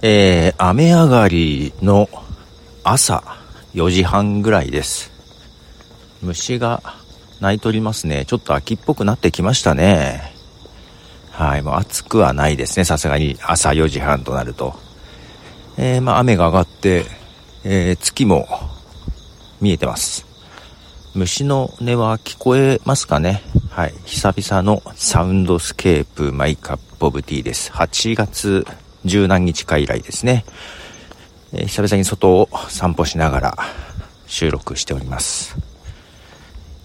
[0.00, 2.08] えー、雨上がりの
[2.84, 3.24] 朝
[3.74, 5.10] 4時半ぐらいです。
[6.22, 6.82] 虫が
[7.40, 8.24] 鳴いておりますね。
[8.24, 10.32] ちょっと秋っぽくなってきましたね。
[11.32, 12.84] はい、もう暑くはないですね。
[12.84, 14.74] さすがに朝4時半となると。
[15.76, 17.04] えー、まあ雨が上がって、
[17.64, 18.46] えー、月も
[19.60, 20.27] 見えてます。
[21.14, 23.42] 虫の音は聞こえますかね？
[23.70, 23.94] はい。
[24.04, 27.72] 久々の Soundscape My Cup of Tea です。
[27.72, 28.66] 8月
[29.04, 30.44] 十何日か以来ですね。
[31.52, 33.58] えー、久々に外を散歩しながら
[34.26, 35.56] 収録しております。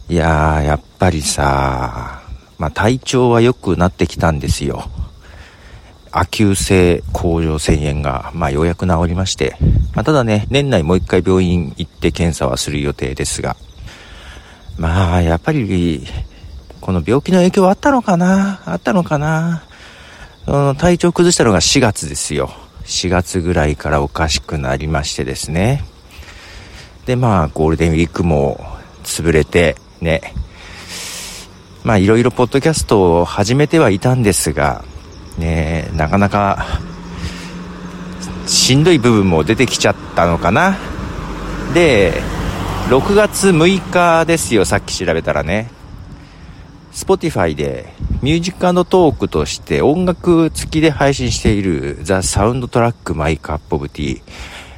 [0.10, 2.22] いやー、やっぱりさ、
[2.58, 4.90] まあ、体調は良くなってきたんですよ。
[6.12, 9.58] 亜急性甲状腺炎が、まあ、ようやく治りまして、
[9.94, 13.56] まあ、ただね、年内もう一回病院行って検査はする予定ですが、
[14.78, 16.08] まあ、やっぱり、
[16.82, 18.62] この病気の影響はあったのかな？
[18.66, 19.64] あったのかな？
[20.78, 22.52] 体調崩したのが4月ですよ。
[22.84, 25.86] 4月ぐらいからおかしくなりましてですね。
[27.06, 28.66] で、まあ、ゴールデンウィークも
[29.04, 30.34] 潰れて、ね。
[31.86, 34.84] まあ、いろいろポッドキャストを始めてはいたんですが、
[35.38, 36.66] ね、なかなか、
[38.46, 40.78] しんどい部分も出てきちゃったのかな？
[41.74, 42.22] で、
[42.90, 45.70] 6月6日ですよ、さっき調べたらね。
[46.92, 54.22] Spotify で Music Talk として音楽付きで配信している The Soundtrack My Cup of Tea、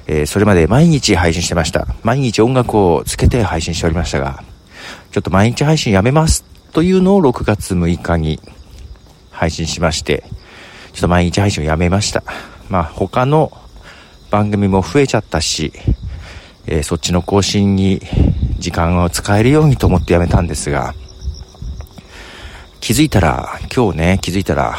[0.07, 1.87] えー、それまで毎日配信してました。
[2.03, 4.43] 毎日音楽をつけて配信しておりましたが、
[5.11, 8.39] ちょっと毎日配信やめますというのを6月6日に
[9.31, 10.23] 配信しまして、
[10.93, 12.23] ちょっと毎日配信をやめました。
[12.69, 13.51] まあ他の
[14.29, 15.73] 番組も増えちゃったし、
[16.67, 18.02] えー、そっちの更新に
[18.59, 20.94] 時間を使えるようにと思ってやめたんですが、
[22.80, 24.77] 気づいたら、今日ね、気づいたら、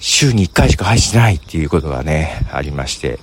[0.00, 3.18] 週に1回しか配信しないっていうことがね、ありまして、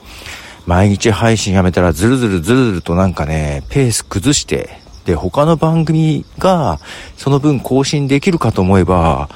[0.66, 6.80] 毎日配信やめたらずるずるずるずるとなんかね、ペース崩して、で、他の番組が
[7.18, 9.30] その分更新できるかと思えば、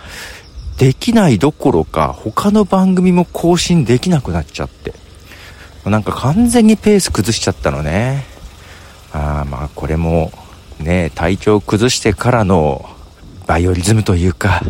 [0.77, 5.04] できないどころか、他の番組も更新できなくなっちゃって。
[5.89, 8.23] なんか完全にペース崩しちゃったのね。
[9.13, 10.31] ああ、まあこれも、
[10.79, 12.89] ね、体調崩してからの
[13.45, 14.61] バイオリズムというか、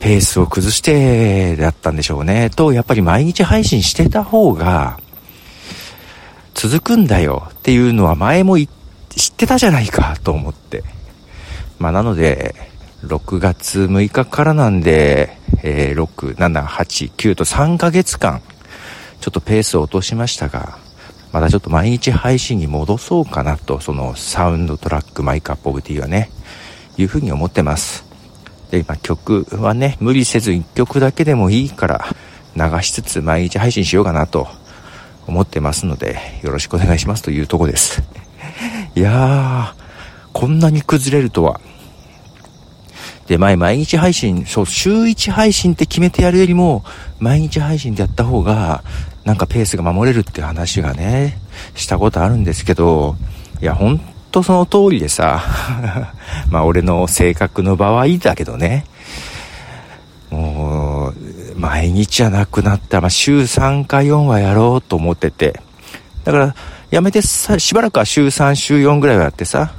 [0.00, 2.50] ペースを崩してだったんでしょうね。
[2.50, 4.98] と、やっぱり毎日配信してた方が、
[6.54, 8.66] 続くんだよっていうのは前も知っ
[9.36, 10.82] てたじゃないかと思って。
[11.78, 12.54] まあなので、
[13.04, 18.42] 6月6日からなんで、えー、6、7、8、9と3ヶ月間、
[19.20, 20.78] ちょっとペースを落としましたが、
[21.32, 26.30] またちょっと毎日配信に戻そうかなと、その Soundtrack My Cup of Tea はね。
[26.96, 28.04] いうふうに思ってます。
[28.70, 32.04] で、今曲はね、無理せず1曲だけでもいいから
[32.56, 34.48] 流しつつ毎日配信しようかなと
[35.26, 38.02] 思ってますので、よろしくお願いしますというとこです。
[38.94, 39.80] いやー、
[40.32, 41.60] こんなに崩れるとは。
[43.30, 46.82] で、前毎日配信、そう、週1配信って決めてやるよりも、
[47.20, 48.82] 毎日配信でやった方が、
[49.24, 51.38] なんかペースが守れるって話がね、
[51.76, 53.14] したことあるんですけど、
[53.62, 54.00] いや、本
[54.32, 55.44] とその通りでさ、
[56.50, 58.84] まあ俺の性格の場合だけどね、
[60.30, 61.14] もう、
[61.56, 65.60] 毎日じゃなくなった、まあ週3か4はやろうと思ってて、
[66.24, 66.54] だから、
[66.90, 69.70] やめてさ、しばらくは週3、週4ぐらいはやってさ、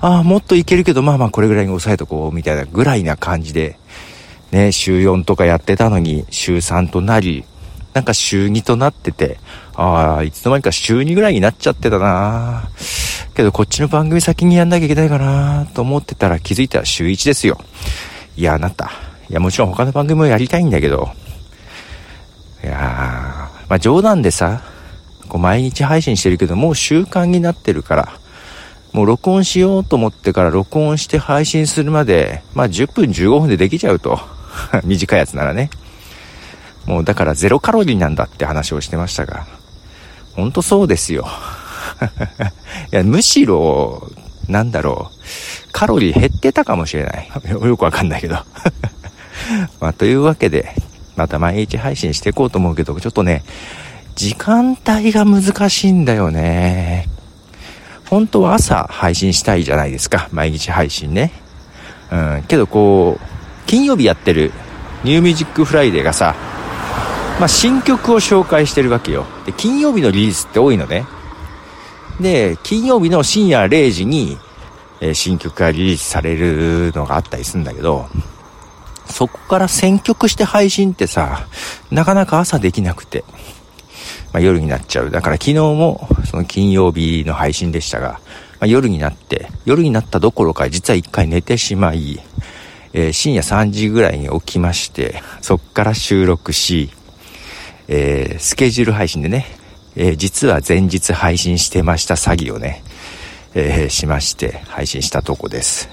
[0.00, 3.78] ああ、もっといけるけど、まあまあこれぐらいに抑えとこう、みたいなぐらいな感じで、
[4.52, 7.44] ね、週4とかやってたのに、週3となり、
[7.94, 9.38] なんか週2となってて、
[9.74, 12.68] ああ、いつの間にか週2ぐらいになっちゃってたな
[13.34, 17.58] けどこっちの番組先にやんなきゃいけないかなと思ってたら気づいたら週1ですよ。
[18.36, 18.90] いや、なった。
[19.28, 21.10] いや、もちろん他の番組もやりたいんだけど、
[22.64, 22.76] いやー、
[23.68, 24.62] まあ冗談でさ、
[25.28, 28.12] こう毎日配信してるけど、もう習慣になってるから、
[28.96, 34.18] もう録音しようと思ってから録音して配信するまで、まあ10分15分でできちゃうと。
[34.84, 35.68] 短いやつならね。
[36.86, 39.46] もうだからゼロカロリーなんだって話をしてましたが、
[40.34, 41.28] ほんとそうですよ。
[42.90, 44.10] いや、むしろ、
[44.48, 47.28] なんだろう、カロリー減ってたかもしれない。
[47.52, 48.36] よくわかんないけど。
[49.78, 50.74] まあ、というわけで、
[51.16, 53.44] また毎日配信していこうと思うけど、ちょっとね、
[54.14, 57.05] 時間帯が難しいんだよね。
[58.08, 60.28] 本当は朝配信したいじゃないですか。
[60.32, 61.32] 毎日配信ね。
[62.10, 62.44] うん。
[62.48, 64.52] けどこう、金曜日やってる
[65.04, 66.34] New Music Friday がさ、
[67.38, 69.26] まあ、新曲を紹介してるわけよ。
[69.44, 71.04] で、金曜日のリリースって多いのね。
[72.20, 74.38] で、金曜日の深夜0時に、
[75.00, 78.08] えー、新曲がリリースされるのがあったりするんだけど、
[79.06, 81.46] そこから選曲して配信ってさ、
[81.90, 83.24] なかなか朝できなくて、
[84.36, 85.10] まあ、夜になっちゃう。
[85.10, 88.20] だから昨日も、その金曜日の配信でしたが、
[88.60, 92.20] まあ、夜になって、夜になったどころか実は一回寝てしまい、
[92.92, 96.90] えー、深夜3時ぐらいに起きまして、そっから収録し、
[97.88, 99.46] えー、スケジュール配信でね、
[99.96, 102.82] えー、実は前日配信してました詐欺をね、
[103.54, 105.88] えしまして、配信したとこです。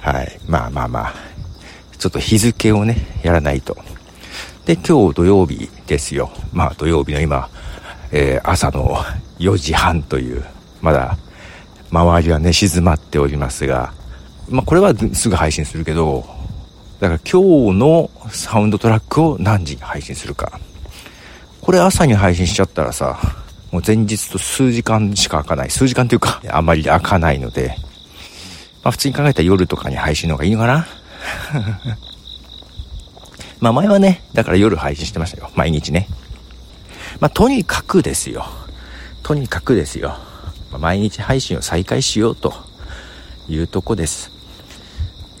[0.00, 0.40] はい。
[0.48, 1.14] まあまあまあ、
[1.96, 3.76] ちょっと日付をね、やらないと。
[4.66, 6.32] で、今日土曜日ですよ。
[6.52, 7.48] まあ土曜日の今、
[8.12, 8.96] えー、朝の
[9.38, 10.44] 4時半という、
[10.80, 11.16] まだ
[11.90, 13.92] 周りは寝静まっておりますが、
[14.48, 16.24] まあこれはすぐ配信するけど、
[17.00, 20.58] だから今日のサウンドトラックを何時に配信するか。
[21.60, 23.18] これ朝に配信しちゃったらさ、
[23.70, 25.70] もう前日と数時間しか開かない。
[25.70, 27.76] 数時間というか、あまり開かないので、
[28.82, 30.86] まあ普通に考えたら夜とかに配信の方がいいのかな
[33.60, 35.50] まあ前はね、だから夜配信してましたよ。
[35.54, 36.08] 毎日ね。
[37.20, 38.46] まあとにかくですよ。
[39.22, 40.16] とにかくですよ。
[40.70, 42.52] まあ、毎日配信を再開しようと
[43.48, 44.30] いうとこです。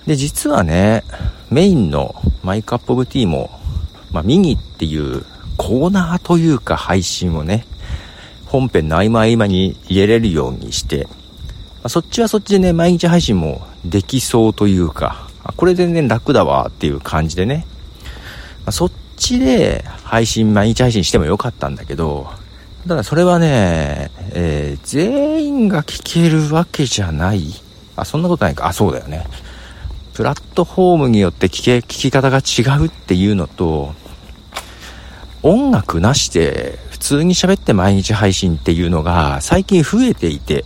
[0.06, 1.04] で、実はね、
[1.50, 3.50] メインのマイカップオブティーも、
[4.10, 5.24] まあミニっていう
[5.56, 7.66] コーナーというか配信をね、
[8.46, 11.12] 本編の合間合間に入れれるようにして、ま
[11.84, 17.66] あ、そっちはそっちでね、毎日配信もできそうというか、これ全然楽だわっていう感じでね、
[18.64, 22.28] まあ、そっちで配信、毎日配信してもよかったんだけど、
[22.86, 27.52] ただそれはね、えー、全員が聞けるわけじゃない。
[27.96, 28.66] あ、そんなことないか。
[28.66, 29.26] あ、そうだよね。
[30.14, 33.94] プラットフォームによって聞け、聞き方が違うっていうのと、
[35.42, 40.64] 音楽なしで普通に喋って毎日配信っていうのが最近増えていて、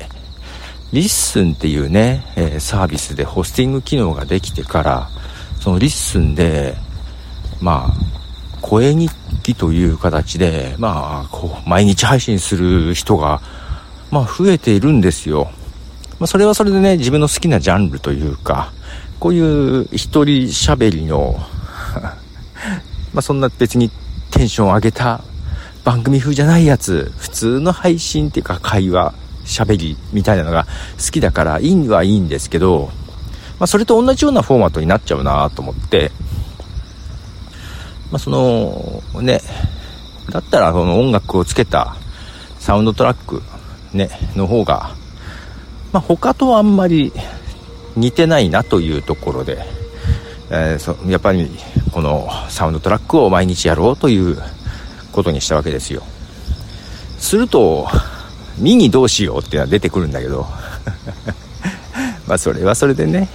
[0.93, 5.08] LISTENっていうね、えー、サービスでホスティング機能ができてから、
[5.60, 6.75] その LISTENで、
[7.60, 8.21] まあ、
[8.62, 9.12] 声日
[9.43, 13.43] 記という形で、まあ、こう、毎日配信する人が、
[14.11, 15.50] まあ、増えているんですよ。
[16.19, 18.73] まあ、それはそれでね、自分の好きなジャンルというか、
[19.19, 21.38] こういう一人喋りの
[23.12, 23.91] まあ、そんな別に
[24.31, 25.20] テンション上げた
[25.85, 29.12] 番組風じゃないやつ、普通の配信っていうか会話
[29.44, 30.67] 喋りみたいなのが
[31.05, 32.91] 好きだからいいはいいんですけど、
[33.59, 36.11] まあ、それと同じようなフォーマットになっちゃうなと思って、
[38.12, 39.41] まあ、その、ね、
[40.31, 41.97] だったらその音楽をつけた
[42.61, 43.43] サウンドトラック、
[43.93, 44.94] ね、の方が、
[45.93, 47.12] まあ、他とあんまり
[47.97, 49.64] 似てないなというところで、
[50.50, 51.50] えー、そやっぱり
[51.91, 54.37] このサウンドトラックを毎日やろうという
[55.11, 56.03] ことにしたわけですよ。
[57.19, 57.88] すると、
[58.59, 60.47] ミニどうしようっていうのは出てくるんだけど
[62.29, 63.29] まあそれはそれでね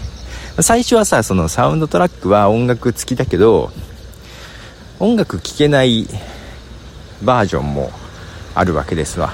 [0.60, 3.72] 最初はさそのサウンドトラックは音楽付きだけど
[5.00, 6.08] 音楽聴けない
[7.24, 7.92] バージョンも
[8.56, 9.34] あるわけですわ。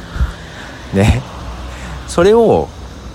[0.93, 1.21] ね。
[2.07, 2.67] それを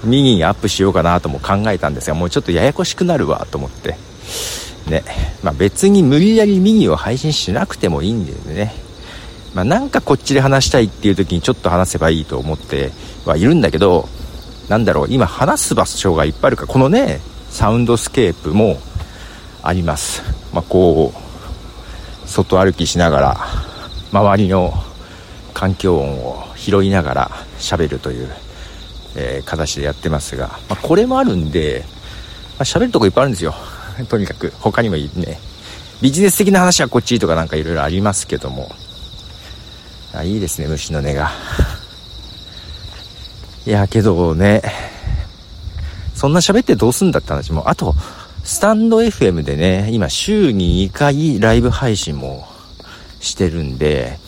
[0.04, 3.96] ミニにアップしようかなとも考えたんですがもうちょっとややこしくなるわと思って。
[4.88, 5.04] ね。
[5.42, 8.72] まあ別に無理やり毎日配信しなくてもいいんでね。
[9.54, 12.90] まあ、なんかこっちで話したいっていう時にちょっと話せばいいと思って
[13.24, 14.08] はいるんだけど、
[14.68, 17.20] なんだろう、今話す場所がいっぱいあるか、このね、
[17.50, 18.78] サウンドスケープも
[19.62, 20.22] あります。
[20.52, 21.27] まあ、こう、
[22.28, 23.36] 外歩きしながら、
[24.12, 24.72] 周りの
[25.54, 28.30] 環境音を拾いながら喋るという、
[29.16, 31.84] えー、形でやってますが、まあ、これもあるんで、
[32.58, 33.54] まあ、喋るとこいっぱいあるんですよ。
[34.08, 35.40] とにかく、他にもいいね。
[36.00, 38.70] ビジネス的な話はこっちとかなんかいろいろありますけども、
[40.14, 41.30] あいいですね虫の音が
[43.66, 44.62] いやけどね
[46.14, 47.94] そんな喋ってどうすんだって話もあと
[48.48, 52.46] スタンド FM でね今週に2回ライブ配信も
[53.20, 54.18] してるんで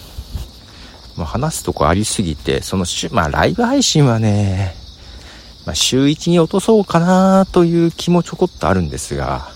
[1.17, 4.75] もう話すとこありすぎてその週まあライブ配信はね
[5.67, 9.49] まあ、週1に落とそうかなという気もちょこっとあるんですが、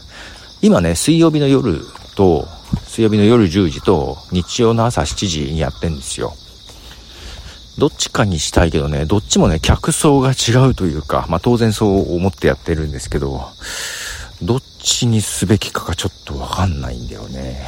[0.62, 1.80] 今ね、水曜日の夜
[2.14, 2.46] と
[2.86, 6.34] 水曜日の夜10時と日曜の朝7時にやってんですよ。
[7.78, 13.48] どっちかにしたいけどね、どっちもね、客層が違うというか、まあ当然そう思ってやってるんですけど、
[14.44, 17.62] どっちにすべきかがちょっとわかんないんだよね。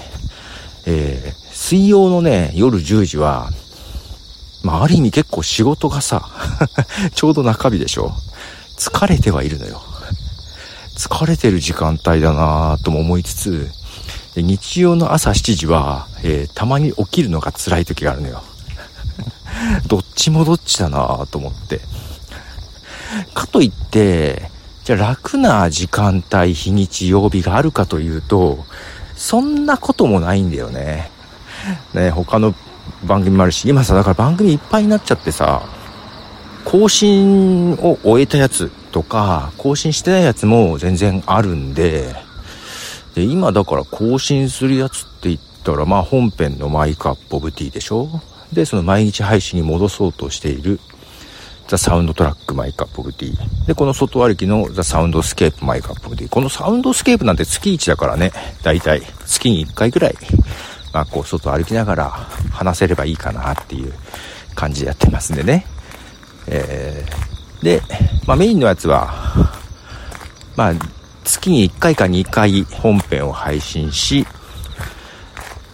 [0.87, 3.51] えー、水曜のね、夜10時は、
[4.63, 6.29] まあある意味結構仕事がさ、
[7.15, 8.13] ちょうど中日でしょ
[8.77, 9.83] 疲れてはいるのよ。
[10.97, 13.71] 疲れてる時間帯だなぁとも思いつつ、
[14.37, 18.43] 日曜の朝7時は、えー、たまに起きるのが辛い時があるのよ。
[19.89, 21.81] どっちもどっちだなぁと思って。
[23.35, 24.51] かといって、
[24.87, 28.65] じゃあ楽な時間帯、日にち、曜日があるかというと、
[29.17, 31.11] そんなこともないんだよね。
[31.93, 32.55] ね、他の
[33.05, 35.65] 番組もあるし、今さ、だから番組いっぱいになっちゃってさ、
[36.65, 42.15] 更新を終えたやつとか、更新してないやつも全然あるんで、
[43.17, 48.09] で、今だから更新するやつって言ったら、まあ本編の My Cup of Tea でしょ？
[48.53, 50.79] で、その毎日配信に戻そうとしている
[51.69, 53.67] The Soundtrack My Cup of Tea。
[53.67, 56.31] で、この外歩きの The Soundscape My Cup of Tea。
[56.31, 58.33] このサウンドスケープなんて月1だからね、
[58.63, 60.15] だいたい月に1回ぐらい、
[60.93, 62.11] まあこう外歩きながら
[62.51, 63.93] 話せればいいかなっていう
[64.55, 65.67] 感じでやってますんでね。
[66.47, 67.83] えー、で、
[68.27, 69.13] まあメインのやつは、
[70.55, 70.73] まあ
[71.25, 74.25] 月に1回か2回本編を配信し、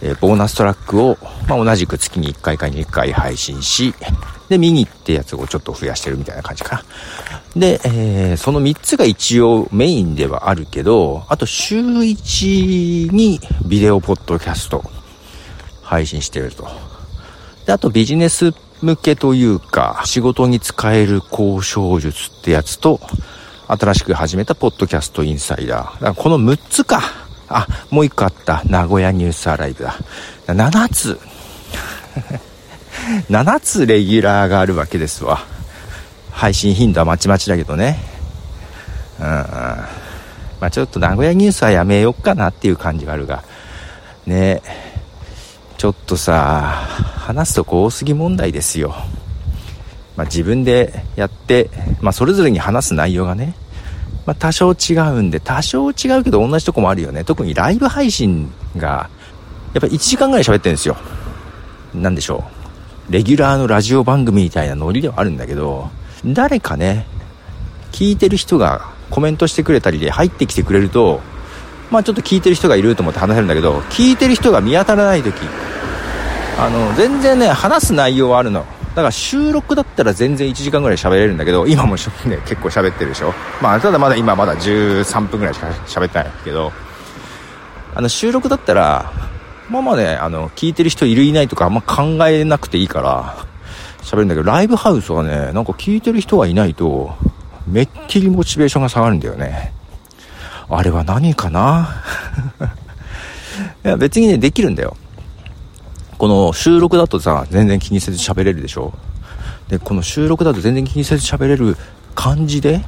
[0.01, 3.93] えー、ボーナストラックを、まあ、同じく月に1回か2回配信し、
[4.49, 6.83] で、ミニってやつをちょっと増やしてるみたいな感じかな。
[7.55, 14.83] で、えー、その3つが一応メインではあるけど、あと週1にビデオポッドキャスト
[15.81, 16.67] 配信してると。
[17.65, 22.99] で、あとビジネス向けというか、仕事に使える交渉術ってやつと、
[23.67, 25.93] 新しく始めたポッドキャストインサイダー。
[25.93, 27.01] だからこの6つか。
[27.47, 28.63] あ、もう1個あった。
[28.65, 29.95] 名古屋ニュースアライブだ。
[30.47, 31.19] 7つ。
[33.29, 35.45] 7つレギュラーがあるわけですわ。
[36.31, 37.99] 配信頻度はまちまちだけどね。
[39.19, 39.25] うん。
[39.25, 39.87] ま
[40.61, 43.43] あちょっと名古屋ニュースはやめよっかなっていう感じがあるが。
[44.25, 44.61] ね
[45.77, 48.95] ちょっとさ、話すとこ多すぎ問題ですよ。
[50.15, 51.69] まあ自分でやって、
[52.01, 53.53] まあそれぞれに話す内容がね、
[54.25, 57.25] まあ多少違うんで、多少違うけど同じとこもあるよね。
[57.25, 59.09] 特にライブ配信が、
[59.73, 60.95] やっぱ1時間ぐらい喋ってるんですよ。
[61.93, 62.52] なんでしょう。
[63.09, 65.89] レギュラーのラジオ番組みたいなノリではあるんだけど、
[66.25, 67.05] 誰かね、
[67.91, 71.21] 聞いてる人がコメントしてくれたりで入ってきてくれると、
[71.91, 75.35] まあちょっと聞いてる人がいると思って話せるんだけど、聞いてる人が見当たらない時、
[76.57, 78.65] あの、全然ね、話す内容はあるの。
[78.95, 81.99] だから収録だったら全然1時間ぐらい喋れるんだけど、今もね、
[82.45, 83.33] 結構喋ってるでしょ。
[83.61, 86.71] まあ、ただまだ今まだ13分ぐらいしか喋ってないけど、
[87.95, 89.11] あの、収録だったら、
[89.73, 93.35] まあまあね、あの、聞いてる人いるいないとかあんま考えなくていいから、
[94.03, 97.15] 喋るんだけど、ライブハウスはね、なんか聞いてる人がいないと、
[97.65, 99.73] めっきりモチベーションが下がるんだよね。
[100.69, 102.03] あれは何かな？
[103.83, 104.95] いや、別にね、できるんだよ。
[106.19, 108.93] この収録だとさ、全然気にせず喋れるでしょ？
[109.69, 111.77] で、この収録だと全然気にせず喋れる
[112.13, 112.85] 感じで、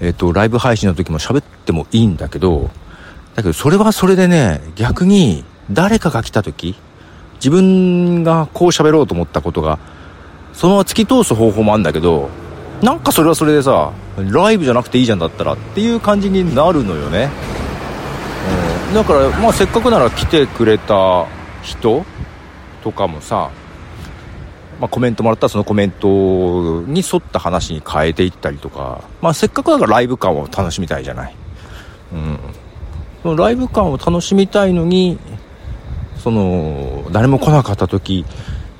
[0.00, 2.70] えっ、と、ライブ配信の時も喋ってもいいんだけど、
[3.34, 6.74] だけどそれはそれでね、逆に、誰かが来た時、
[7.36, 9.78] 自分がこう喋ろうと思ったことが、
[10.52, 12.28] そのまま突き通す方法もあるんだけど、
[12.82, 17.30] なんかそれはそれでさ、ライブじゃなくていいじゃんだったらっていう感じになるのよね。
[18.88, 21.26] うん、だから、まあせっかくなら来てくれた
[21.62, 22.04] 人
[22.82, 23.50] とかもさ、
[24.80, 31.36] まあ、コメントもらったらそのコメントに沿った話に変えていったりとか、まあせっかくだからライブ感を楽しみたいじゃない。
[32.12, 32.38] うん。
[33.22, 35.18] そのライブ感を楽しみたいのに、
[36.22, 38.24] その誰も来なかった時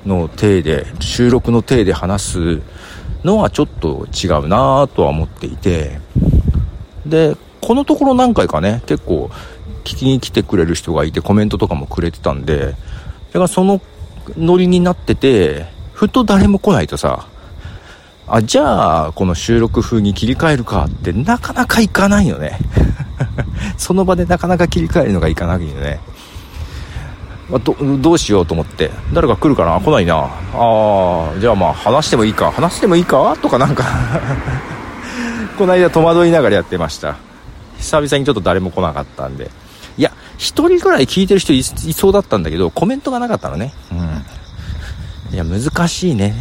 [0.05, 2.61] の体で収録の体で話す
[3.23, 5.99] のはちょっと違うなとは思っていて
[7.05, 9.29] でこのところ何回かね結構
[9.83, 12.73] 聞きに来てくれる人がいてコメントとかもくれてたんでだ
[13.33, 13.81] からその
[14.37, 17.27] ノリになっててふと誰も来ないとさ
[18.27, 22.57] あじゃあこの収録風に切り替えるかってなかなかいかないよね。
[23.77, 25.99] その場でなかなか切り替えるのがいかないよね。
[27.53, 28.89] あ、どどうしようと思って。
[29.13, 29.79] 誰か来るかな？
[29.79, 30.15] 来ないな。
[30.15, 32.51] ああじゃあまあ話してもいいか。
[32.51, 33.37] 話してもいいか？
[33.41, 33.83] とかなんか。
[35.57, 37.15] この間戸惑いながらやってました。
[37.77, 39.51] 久々にちょっと誰も来なかったんで。
[39.97, 43.73] いや1人ぐらい聞いてる人いそうだったんだけどコメントがなかったのね。
[43.91, 44.25] うん。
[45.35, 46.33] いや難しいね。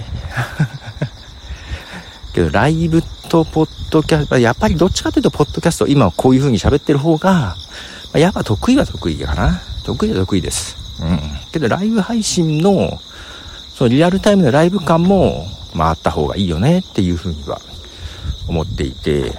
[2.34, 7.56] けどライブとポッドキャストやっぱりどっちかというとポッドキャスト今こういう風に喋ってる方が
[8.14, 9.60] やっぱ得意は得意かな。
[9.84, 10.81] 得意は得意です。
[11.00, 11.20] うん。
[11.52, 13.00] けどライブ配信の、
[13.74, 17.60] そのリアルタイムのライブ感も、まああった方がいいよねっていうふうには
[18.48, 19.32] 思っていて、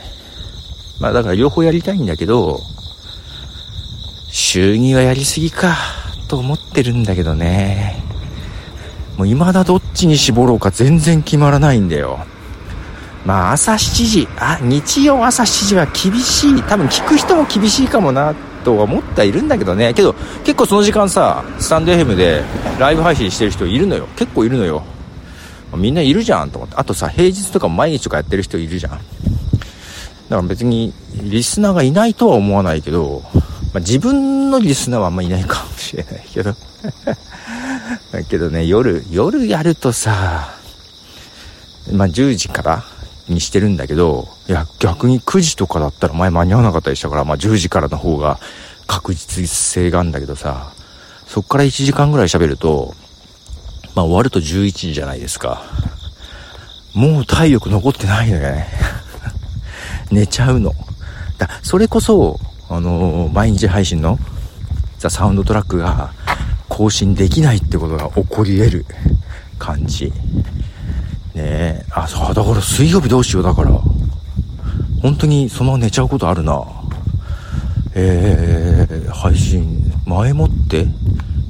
[0.99, 2.59] まあだから両方やりたいんだけど、
[4.29, 5.75] 週2はやりすぎか、
[6.27, 8.01] と思ってるんだけどね。
[9.17, 12.25] もう未だどっちに絞ろうか全然決まらないんだよ。
[13.25, 16.63] まあ朝7時、あ、日曜朝7時は厳しい。
[16.63, 18.33] 多分聞く人も厳しいかもな
[18.63, 19.93] と思ってはいるんだけどね。
[19.93, 22.43] けど、結構その時間さ、スタンド FM で
[22.79, 24.07] ライブ配信してる人いるのよ。
[24.15, 24.83] 結構いるのよ。
[25.75, 26.75] みんないるじゃんと思って。
[26.77, 28.97] あとさ、平日とか毎日とかやってる人いるじゃんだ。
[28.97, 29.05] か
[30.29, 33.21] ら別にリスナーがいないとは思わないけど、
[33.73, 36.53] まあ、自分のリスナーはあんまいないかもしれないけど
[38.11, 40.53] だけどね、夜、夜やるとさ、
[41.91, 42.83] まあ、10時から
[43.27, 48.39] にしてるんだけど、いや、逆に9時とかだったら前間に合わなかったりしたから、まあ、10時からの方が
[48.87, 50.73] 確実性があるんだけどさ、
[51.27, 52.93] そっから1時間ぐらい喋ると、
[53.95, 55.63] まあ、終わると11時じゃないですか。
[56.93, 58.67] もう体力残ってないのよね。
[60.11, 60.73] 寝ちゃうの。
[61.37, 62.39] だそれこそ、
[62.69, 64.19] あのー、毎日配信の
[64.99, 66.11] ザ・サウンドトラックが
[66.69, 68.85] 更新できないってことが起こり得る
[69.57, 70.13] 感じ。
[71.35, 71.85] ねえ。
[71.91, 73.71] あ、そう、だから水曜日どうしようだから。
[75.01, 76.63] 本当にそのまま寝ちゃうことあるな。
[77.95, 80.87] えー、配信、前もって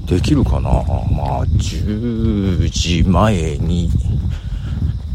[0.06, 3.90] できるかなまあ、10時前に、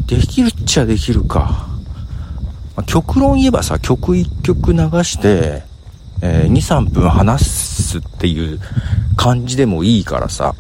[0.07, 1.69] できるっちゃできるか。
[2.77, 5.63] まあ、極論言えばさ、曲1曲流して、
[6.23, 8.61] えー、2、3分話すっていう
[9.17, 10.55] 感じでもいいからさ、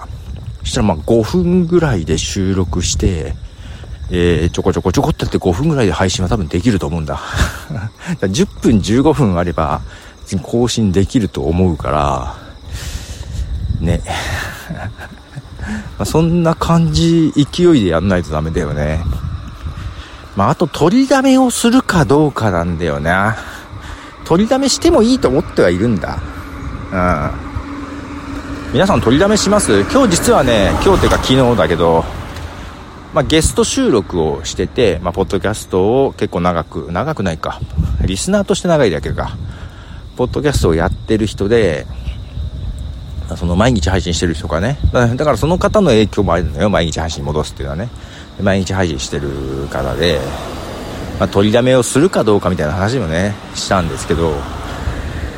[0.61, 3.35] そしたらまあ5分ぐらいで収録して、
[4.11, 7.21] えー、ちょこちょこちょこってやって5分ぐらいで配信は多分できると思うんだ。
[8.21, 9.81] 10分15分あれば、
[10.43, 12.37] 更新できると思うから、
[13.81, 14.01] ね。
[15.99, 19.05] まそんな感じ、勢いでやんないとダメだよね。
[20.37, 23.37] まあ、あと取りだめをするかどうかなんだよな。
[24.25, 26.19] 取りだめしてもいいと思ってはいるんだ。
[26.93, 27.31] うん。
[28.73, 29.81] 皆さん取りだめします？
[29.91, 32.05] 今日実はね、今日っていうか昨日だけど、
[33.15, 37.61] まあ、ゲスト収録をしてて、まあ、ポッドキャストを結構長く、長くないか。
[38.03, 39.37] リスナーとして長いだけか。
[40.17, 41.87] ポッドキャストをやってる人で、
[43.37, 44.79] その毎日配信してる人がね。
[44.93, 46.71] だからその方の影響もあるのよ。
[46.71, 47.89] 毎日配信戻すっていうのはね。
[48.43, 49.29] 毎日配信してる
[49.71, 50.21] 方で、
[51.19, 54.35] まあ、取りだめをするかどうかみたいな話もね、したんですけど、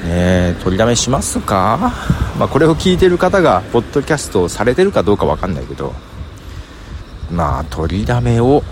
[0.05, 1.93] ね、取りだめしますか？
[2.39, 5.95] まあ、これを聞いてる方が、ポッドキャストをされてるかどうかわかんないけど、
[7.31, 8.63] まあ、取りだめを、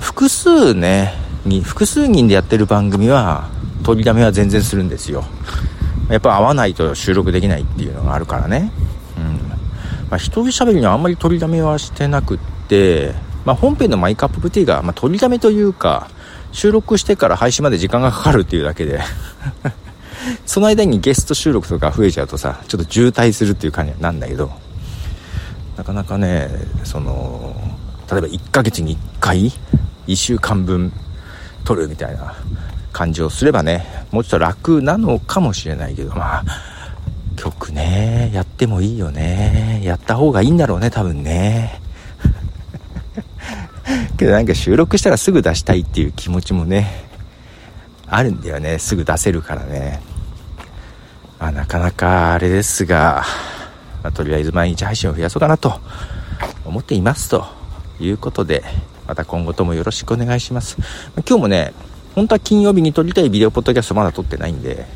[0.00, 3.48] 複数ね、に、複数人でやってる番組は、
[3.82, 5.24] 取りだめは全然するんですよ。
[6.08, 8.72] やっぱ合わないと収録できないっていうのがあるからね。
[9.16, 9.48] うん。
[9.48, 9.56] ま
[10.12, 12.38] あ、一人喋りにはあんまり取りだめはしてなくっ
[12.68, 13.12] て、
[13.44, 16.08] まあ、本編のマイカッププティーが、まあ、取りだめというか、
[16.52, 19.00] 収録してから配信まで時間がかかるっていうだけで
[20.44, 24.52] その間にゲスト収録とか増えちゃうとさ、ちょっと渋滞するっていう感じなんだけど、
[25.76, 26.48] なかなかね、
[26.84, 27.54] その、
[28.10, 29.52] 例えば1ヶ月に1回、
[30.06, 30.92] 1週間分
[31.64, 32.34] 撮るみたいな
[32.92, 36.44] 感じをすればね、もうちょっと楽なのかもしれないけど、まあ、
[37.36, 39.80] 曲ね、やってもいいよね。
[39.82, 41.80] やった方がいいんだろうね、多分ね。
[44.16, 47.06] けどなんか収録したらすぐ出したいっていう気持ちもね、
[48.06, 48.78] あるんだよね。
[48.78, 50.00] すぐ出せるからね。
[51.40, 53.24] まあなかなかあれですが、
[54.02, 55.80] まあ、とりあえず毎日配信を増やそうかなと
[56.64, 57.46] 思っていますと
[58.00, 58.62] いうことで、
[59.06, 60.76] また今後ともよろしくお願いします。
[61.28, 61.72] 今日もね、
[62.14, 64.86] 本当は金曜日に撮りたいビデオポッドキャストまだ撮ってないんで、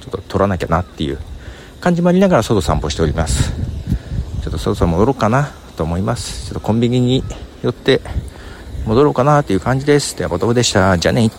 [0.00, 1.18] ちょっと撮らなきゃなっていう
[1.80, 3.52] 感じもありながら外散歩しております。
[4.42, 6.46] ちょっとそろそろ戻ろうかなと思います。
[6.46, 7.24] ちょっとコンビニに
[7.62, 8.00] 寄って
[8.86, 10.16] 戻ろうかなっていう感じです。
[10.16, 10.96] では、ボトムでした。
[10.96, 11.30] じゃあね。